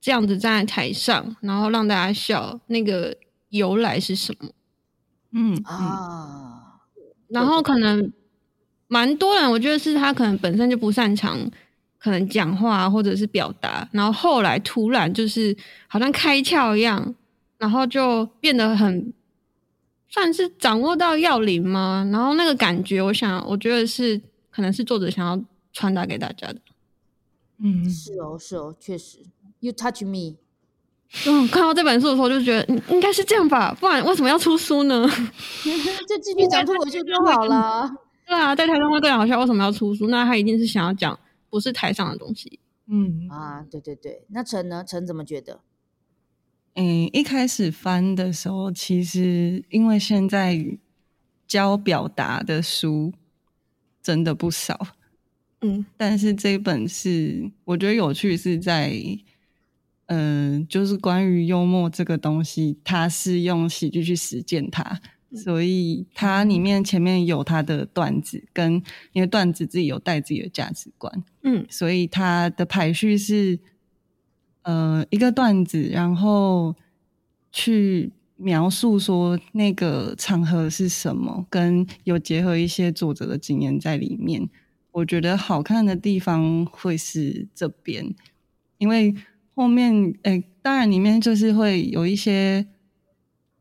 [0.02, 3.16] 这样子站在台上，然后让大家笑，那个
[3.52, 4.50] 由来是什么？
[5.32, 6.82] 嗯啊，
[7.30, 8.12] 然后可能。
[8.90, 11.40] 蛮多人，我觉得是他可能本身就不擅长，
[11.98, 15.56] 可能讲话或者是表达，然后后来突然就是
[15.88, 17.16] 好像开窍一样，
[17.58, 19.14] 然后就变得很
[20.10, 22.06] 算是掌握到要领吗？
[22.12, 25.40] 然后那个感觉，我想我觉得是可能是作者想要
[25.72, 26.56] 传达给大家的。
[27.62, 29.20] 嗯，是哦，是哦，确实。
[29.60, 30.38] You touch me。
[31.28, 35.06] 嗯，看到这本书的时候就觉得应该是这样吧，不然为什么要出书呢？
[36.08, 37.92] 就继续讲脱口秀就好了。
[38.30, 39.40] 对啊，在台上会更好笑。
[39.40, 40.08] 为什么要出书？
[40.08, 42.60] 那他一定是想要讲不是台上的东西。
[42.86, 44.84] 嗯啊，对对对，那陈呢？
[44.88, 45.62] 陈怎么觉得？
[46.76, 50.64] 嗯，一开始翻的时候，其实因为现在
[51.48, 53.12] 教表达的书
[54.00, 54.80] 真的不少，
[55.62, 58.94] 嗯， 但是这本是我觉得有趣是在，
[60.06, 65.02] 嗯，就是关于幽默这个东西，它是用喜剧去实践它，
[65.34, 68.82] 所以它里面前面有它的段子，跟
[69.14, 73.60] 因为段子自己有带自己的价值观，嗯，所以它的排序是。
[74.64, 76.76] 呃，一个段子，然后
[77.50, 84.48] 去描述说那个场合是什么，跟有结合一些作者的经验在里面。
[84.92, 88.14] 我觉得好看的地方会是这边，
[88.78, 89.16] 因为
[89.56, 92.68] 后面，哎，当然里面就是会有一些，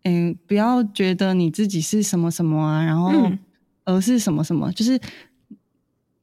[0.09, 3.13] 嗯，不要觉得你自己是什么什么啊，然后
[3.85, 5.01] 而是什么什么，就是。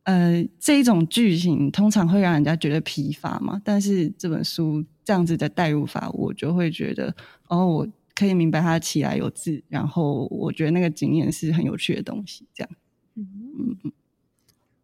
[0.05, 7.15] 呃，这一种剧情通常会让人家觉得疲乏嘛，但是这本书这样子的代入法，我就会觉得，
[7.47, 12.69] 哦，我可以明白它起来有字，然后我觉得那个经验是很有趣的东西，这样。
[13.15, 13.91] 嗯嗯嗯。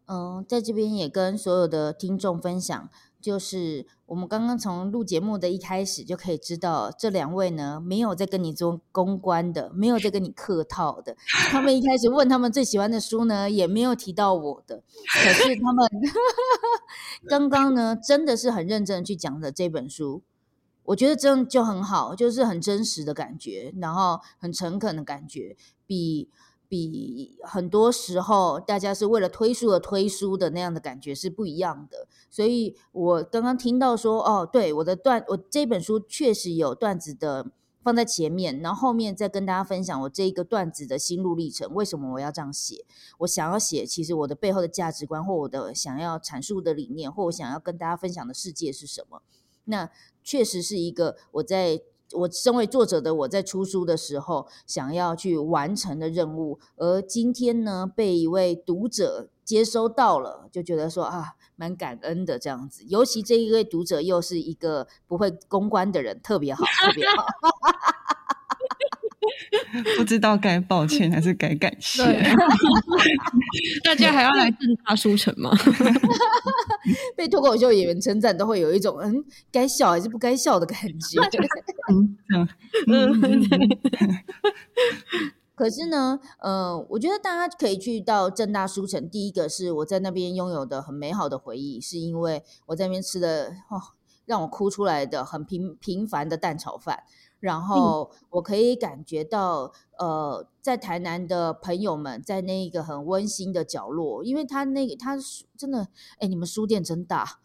[0.06, 2.90] 嗯，在这边也跟所有的听众分享。
[3.22, 11.16] 就是我们刚刚从录节目的一开始就可以知道，这两位呢没有在跟你做公关的，没有在跟你客套的。
[11.50, 14.82] 他们一开始问他们最喜欢的书呢，也没有提到我的。
[15.22, 15.88] 可是他们
[17.30, 20.22] 刚刚呢，真的是很认真的去讲的这本书，
[20.84, 25.56] 我觉得这样就很好，就是很真实的感觉，然后很诚恳的感觉，
[25.86, 26.28] 比。
[26.72, 37.50] 比很多时候大家是为了推书而推书的那样的感觉是不一样的，所以我刚刚听到说，哦，对，我的段，我这本书确实有段子的
[37.82, 42.86] 放在前面，然后后面再跟大家分享我这一个段子的心路历程，为什么我要这样写？
[43.18, 49.20] 我想要写，其实我的背后的价值观或我的想要阐述的理念，或我想要跟大家分享的世界是什么？
[49.64, 49.90] 那
[50.24, 51.82] 确实是一个我在。
[52.14, 62.82] 我身为作者的我在出书的时候想要去完成的任务，而今天呢被一位读者接收到了，就觉得说啊蛮感恩的这样子。
[62.88, 67.26] 尤其这一位读者又是一个不会公关的人，特别好，特别好。
[69.96, 72.02] 不知道该抱歉还是该感谢。
[73.84, 75.50] 大家还要来正大书城吗？
[77.16, 81.20] 被脱口秀演员称赞，都会有一种嗯，该笑还是不该笑的感觉。
[81.90, 82.18] 嗯
[82.88, 83.20] 嗯。
[85.54, 89.08] 可是呢，呃，我觉得大家可以去到正大书城。
[89.08, 93.80] 第一个是我在那边拥有的很美好的回忆，是因为我在那边吃的哦，
[94.24, 97.04] 让我哭出来的很平平凡的蛋炒饭。
[97.42, 105.18] 然后我可以感觉到，呃，在台南的朋友们在那一个很温馨的角落，因为他那个他
[105.58, 105.88] 真的，
[106.20, 107.40] 哎，你们书店真大，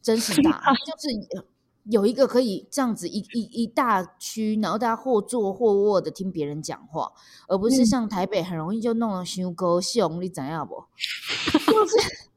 [0.00, 1.42] 真是大， 就是
[1.84, 7.12] 有一个可以这样子一一一大区，然后大家或坐或卧的听别人讲话，
[7.48, 10.84] 而不是像台北很容易就弄了修高雄，你怎样不？
[11.70, 12.27] 就是。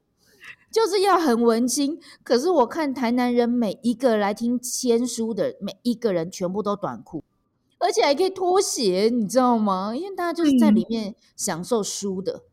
[0.71, 7.23] 就是要很文青，可是我看台南人每一个来听签书的每一个人全部都短裤，
[7.77, 9.93] 而且还可以脱鞋，你知道吗？
[9.93, 12.43] 因为大家就是在里面享受书的，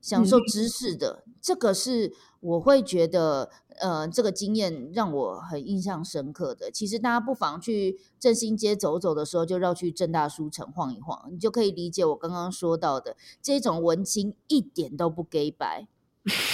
[0.00, 6.70] 享受知识的，这个是我会觉得，呃，这个经验让我很印象深刻的。
[6.70, 15.88] 其实大家不妨去振兴街走走的时候，就绕去正大书城晃一晃，你就可以理解我刚刚说到的这种文青一点都不 gay 白。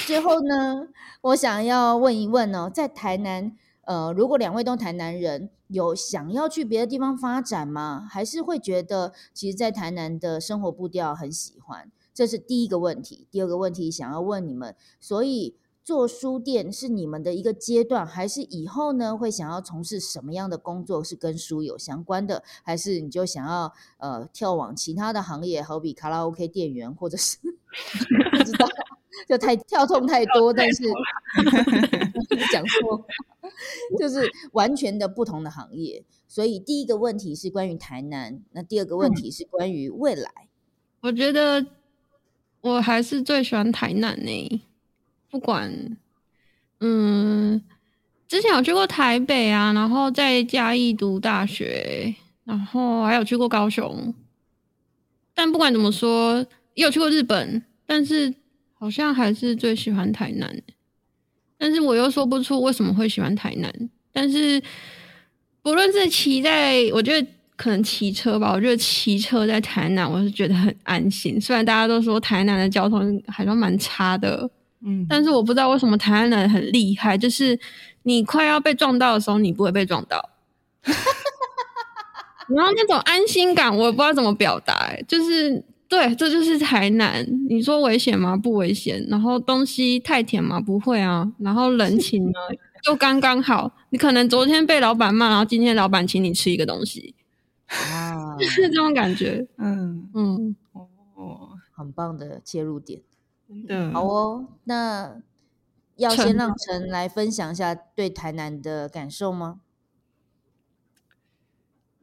[0.06, 0.88] 最后呢，
[1.22, 8.06] 我想要问一问哦，在台南，呃，如果两位都台南人，有想要去别的地方发展吗？
[8.10, 11.90] 还是会觉得其实，在台南的生活步调很喜欢？
[12.12, 13.28] 这是第一个问题。
[13.30, 15.54] 第二个问题想要问你们，所以
[15.84, 22.42] 做书店是你们的一个阶段，还是以后呢会想要从事什么样的工作是跟书有相关的？
[22.64, 27.38] 还是你就想要呃跳往其他的行业，好比卡拉 OK 店员，或者是
[28.36, 28.66] 不知道？
[29.28, 30.84] 就太跳痛太多，但是
[32.52, 33.06] 讲错，
[33.98, 36.04] 就是完全的不同的行业。
[36.26, 40.30] 所以第一个问题是关于台南，那第二个问题是关于未来。
[41.00, 41.66] 我觉得
[42.60, 44.62] 我还是最喜欢台南呢，
[45.30, 45.96] 不管
[46.80, 47.62] 嗯，
[48.28, 52.14] 之前有去过台北啊，然后在嘉义读大学，
[52.44, 54.14] 然后还有去过高雄。
[55.34, 58.34] 但不管怎么说，也有去过日本，但是。
[58.80, 60.50] 好像还是最喜欢台南，
[61.58, 63.70] 但是我又说不出为什么会喜欢台南。
[64.10, 64.60] 但是
[65.60, 71.38] 不论是骑在，我觉得可能骑车吧，我觉得骑车在台南，我是觉得很安心。
[71.38, 74.50] 虽然大家都说台南的交通还算蛮差的，
[74.82, 77.56] 嗯，但是我不知道为什么台南人很厉害，就是
[78.04, 80.30] 你快要被撞到的时候，你不会被撞到。
[82.48, 87.26] 然后那种安心感，我不知道怎么表达，就是对，这就是台南。
[87.48, 88.36] 你说危险吗？
[88.36, 89.04] 不危险。
[89.08, 90.60] 然后东西太甜吗？
[90.60, 91.30] 不会啊。
[91.40, 92.38] 然后人情呢，
[92.86, 93.76] 又刚刚好。
[93.90, 97.16] 你可能昨天被老板骂，然后今天老板请你吃一个东西，
[97.66, 99.48] 啊，就是这种感觉。
[99.58, 103.02] 嗯嗯，哦，很棒的切入点。
[103.48, 104.46] 嗯，好哦。
[104.62, 105.20] 那
[105.96, 109.58] 要先让陈来分享一下对台南的感受吗？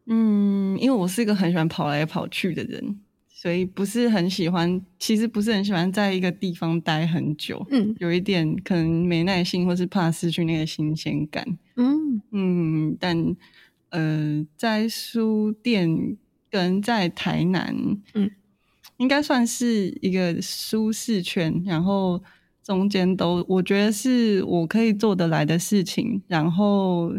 [0.07, 2.99] 嗯，因为我是一个很喜欢跑来跑去的人，
[3.47, 7.65] 所以不是很喜欢，其实不是很喜欢在一个地方待很久。
[7.69, 11.57] 嗯，有一点可能没耐心，或是怕失去那个新鲜感。
[11.77, 13.33] 嗯嗯，但
[13.91, 16.17] 呃，在书店
[16.49, 17.73] 跟在台南，
[18.15, 18.29] 嗯，
[18.97, 22.21] 应该算是一个舒适圈，然后
[22.61, 27.15] 中间都我觉得是我可以做得来的事情，然后。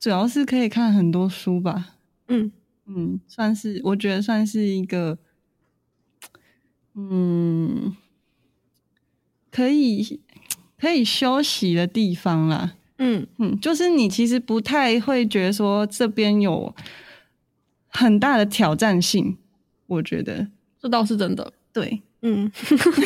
[0.00, 1.94] 主要是可以看很多书吧，
[2.28, 2.50] 嗯
[2.86, 5.18] 嗯，算是我觉得算是一个，
[6.94, 7.96] 嗯，
[9.50, 10.20] 可以
[10.78, 13.26] 可以休息的地方啦，嗯。
[13.38, 16.74] 嗯，就是你其实不太会觉得说这边有
[17.88, 19.36] 很大的挑战性，
[19.86, 20.48] 我觉得。
[20.78, 22.02] 这倒是真的，对。
[22.28, 22.50] 嗯，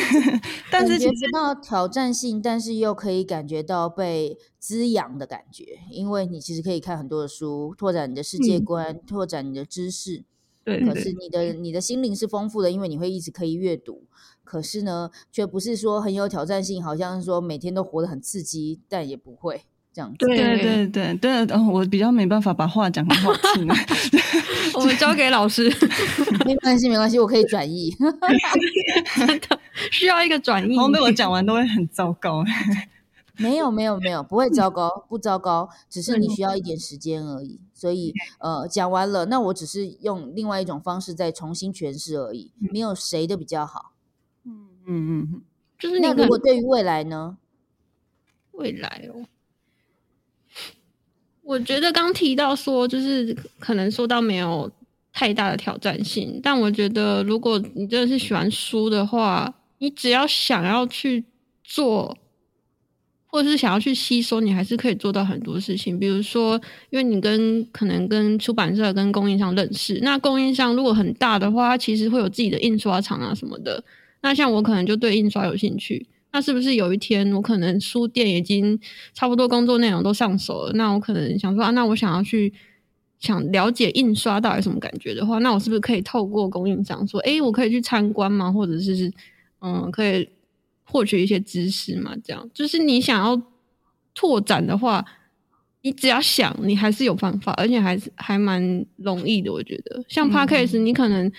[0.71, 10.23] 但是感觉到挑战性，但是又可以感觉到被滋养的感觉，因为你其实可以看很多的书，拓展你的世界观，拓展你的知识。
[10.63, 14.05] 对，可是你的你的心灵是丰富的，因为你会一直可以阅读。
[14.43, 19.61] 可是呢，却不是说很有挑战性，好像是说每天都活得很刺激，但也不会。
[19.93, 21.13] 这样子，对对对。
[21.15, 23.67] 对，哦，我比较没办法把话讲很好听，
[24.75, 25.69] 我们交给老师，
[26.45, 27.91] 没关系没关系，我可以转译，
[29.15, 29.59] 真 的
[29.91, 32.43] 需要一个转译，然后被我讲完都会很糟糕，
[33.37, 43.91] 没有没有没有，不会糟糕，不糟糕，只是你需要一点时间而已，所以呃，讲完了，那我只是用另外一种方式再重新诠释而已，没有谁的比较好，
[44.45, 44.67] 嗯。
[44.85, 45.41] 嗯嗯，
[45.77, 47.37] 就是那如果对于未来呢？
[48.53, 49.25] 未来哦。
[51.51, 54.71] 我觉得刚提到说，就是可能说到没有
[55.11, 61.25] 太大的挑战性，但我觉得如果你真的是喜欢书的话，你只要想要去
[61.61, 62.17] 做，
[63.27, 65.99] 或者是想要去吸收，你还是可以做到很多事情。
[65.99, 66.55] 比如说，
[66.89, 73.83] 因为你跟可能跟出版社、跟供应商认识，那供应商如果很大的话，它其实会有自己的印刷厂啊什么的。
[74.21, 76.07] 那像我可能就对印刷有兴趣。
[76.33, 78.79] 那是不是有一天我可能书店已经
[79.13, 80.73] 差不多工作内容都上手了？
[80.73, 82.53] 那我可能想说啊，那我想要去
[83.19, 88.51] 想了解印刷到底什么感觉的话，那我是不是可以透过供应商说，哎，我可以去参观吗？
[88.51, 89.11] 或者是
[89.59, 90.29] 嗯，可以
[90.83, 92.15] 获取一些知识嘛？
[92.23, 93.41] 这样就是你想要
[94.15, 95.05] 拓展的话，
[95.81, 99.51] 你只要想，你还是有办法，而且还是还蛮容易的。
[99.51, 101.31] 我觉得像 p a r k a s 你可能。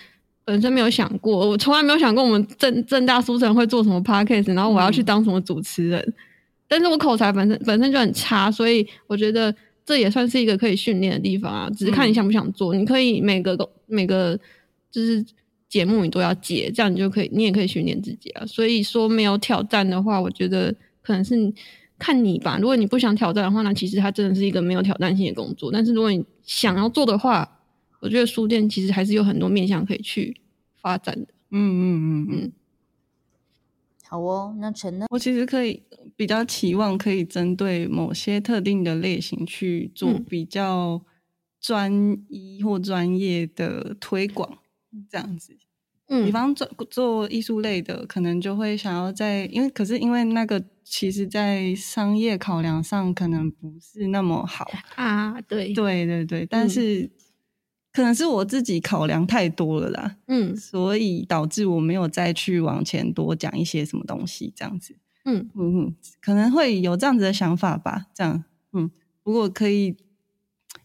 [0.45, 6.14] 本身没有想过，我从来没有想过我们正正大书城会做什么 podcast，然后我要去当什么主持人。
[6.66, 11.70] 但是我口才本身本身就很差，所以我觉得这也算是一个可以训练的地方啊。
[11.76, 14.38] 只是看你想不想做，你可以每个每个
[14.90, 15.24] 就是
[15.68, 18.47] 节目你都要接，这样你就可以，你也可以训练自己啊。
[18.47, 21.53] 所以说没有挑战的话，我觉得可能是
[21.99, 22.59] 看你吧。
[22.61, 25.70] 如果你不想挑战的话，那其实它真的是一个没有挑战性的工作。
[25.70, 27.49] 但是如果你想要做的话，
[28.03, 30.37] 我觉得书店其实还是有很多面向可以去
[30.75, 31.29] 发展的。
[31.51, 32.53] 嗯嗯嗯嗯。
[34.09, 35.07] 好哦，那陈呢？
[35.09, 35.85] 我其实可以
[36.17, 41.01] 比较期望可以针对某些特定的类型去做比较
[41.61, 44.59] 专一或专业的推广，
[45.09, 45.57] 这样子。
[46.09, 55.41] 嗯，比方做做艺术类的，可能就会想要在，因为可是因为那个，其实在商业考量上可能不是那么好啊。
[55.43, 57.09] 对对对对，但是。
[57.93, 65.49] 可能是我自己考量太多了啦，嗯，所以导致我没有再去往前多讲一些什么东西，这样子，嗯。
[65.55, 68.90] 嗯嗯，可能会有这样子的想法吧，这样，嗯，
[69.24, 69.95] 如果可以，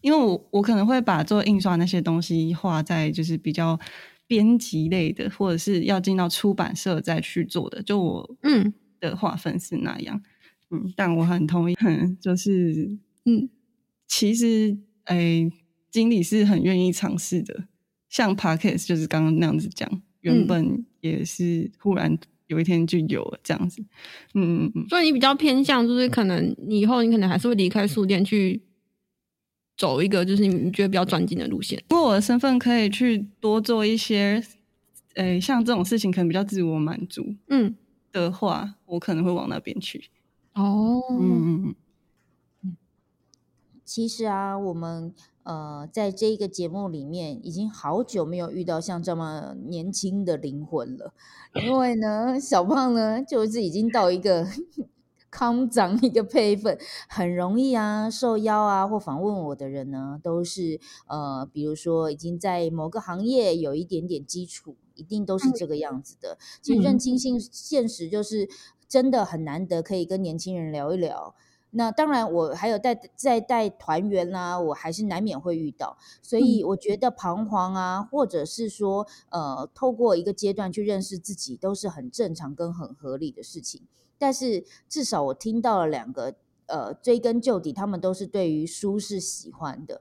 [0.02, 3.78] 因为我我可能会把做印刷那些东西画在就是比较
[4.26, 8.72] 编辑类的，或者是要进到出版社再去做的，就我嗯。
[9.00, 10.20] 的划分是那样，
[10.70, 11.74] 嗯，但我很同意，
[12.20, 13.48] 就是嗯，
[14.08, 15.50] 其实诶。
[15.90, 17.64] 经理是很愿意尝试的，
[18.08, 23.82] 像 Parkes 就是刚刚那样子讲，原本也是忽然有一天就有了这样子，
[24.34, 24.86] 嗯嗯嗯。
[24.88, 28.62] 所以你比较偏向，就是可能你以后你可能还是会离开书店去
[29.76, 31.82] 走一个就是你觉得比较专精的路线。
[31.88, 34.42] 不过我的身份可以去多做一些，
[35.14, 37.74] 诶，像这种事情可能比较自我满足，嗯
[38.12, 40.10] 的话，我可能会往那边去。
[40.54, 41.74] 哦，嗯嗯
[42.64, 42.76] 嗯。
[43.84, 45.14] 其实啊，我们
[45.48, 51.14] 呃，在这一个节目里面，已经好久没有遇到像这么年轻的灵魂了。
[51.54, 54.46] 因为呢，小胖呢，就是已经到一个
[55.32, 56.76] 康长一个辈分，
[57.08, 66.36] 很容易啊，受邀啊或访问我的人呢，都是呃，比如说已经在某个行业有一点点基础，一定都是这个样子的。
[66.60, 68.46] 其实认清现现实就是
[68.86, 71.34] 真的很难得，可以跟年轻人聊一聊。
[71.70, 83.82] 那当然，我还有带在带团员啦，我还是难免会遇到，所以我觉得彷徨啊，或者是说，呃，透过一个阶段去认识自己，都是很正常跟很合理的事情。
[84.16, 86.34] 但是至少我听到了两个，
[86.66, 90.00] 呃，追根究底，他们都是对于书是喜欢的，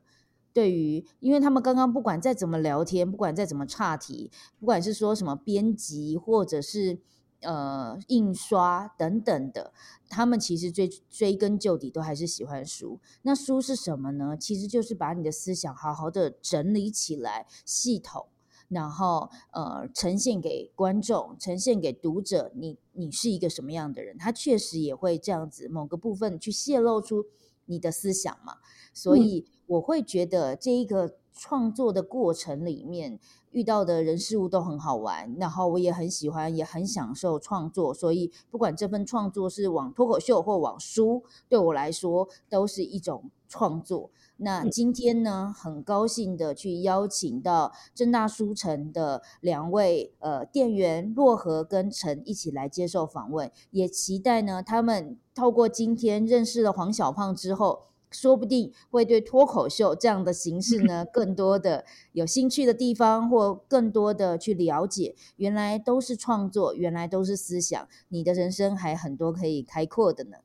[0.54, 7.00] 对于，因为他们刚刚不管再怎么聊天，不管再怎么岔题，不管是说什么编辑或者是。
[7.48, 9.72] 呃，印刷等等的，
[10.10, 13.00] 他们其实追追根究底都还是喜欢书。
[13.22, 14.36] 那书是什么呢？
[14.38, 18.28] 其实就是把你的思想好好的整理起来，系统，
[18.68, 22.52] 然后呃，呈现给观众，呈现给读者。
[22.54, 24.18] 你你是一个什么样的人？
[24.18, 27.28] 他确实也会这样子，某个部分去泄露出
[27.64, 28.58] 你的思想嘛。
[28.94, 33.22] 所以我会觉得这一个创作的过程里面。
[33.58, 37.92] 遇到的人事物都很好玩，然后我也很喜欢，也很享受创作。
[37.92, 44.12] 所以不管这份创作是往脱口秀或往书，对我来说都是一种创作。
[44.38, 57.87] 那今天呢，很高兴的去邀请到正大书城的两位呃店员洛河跟陈一起来接受访问，也期待呢他们透过今天认识了黄小胖之后。
[58.12, 70.38] 说不定会对脱口秀这样的形式呢， 更多的有兴趣的地方，或更多的去了解，原来都是创作，原来都是思想，你的人生还很多可以开阔的呢。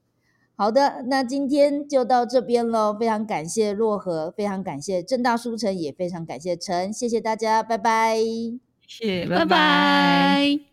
[0.55, 8.17] 好的，那今天就到这边喽，非常感谢洛河，非常感谢正大书城，也非常感谢陈，谢谢大家，拜拜，
[8.87, 10.72] 谢谢，拜拜。